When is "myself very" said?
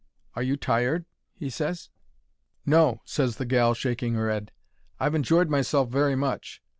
5.51-6.15